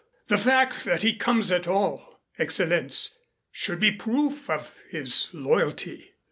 The 0.29 0.37
fact 0.39 0.83
that 0.85 1.03
he 1.03 1.15
comes 1.15 1.51
at 1.51 1.67
all, 1.67 2.19
Excellenz, 2.39 3.19
should 3.51 3.79
be 3.79 3.91
proof 3.91 4.49
of 4.49 4.73
his 4.89 5.29
loyalty." 5.31 6.15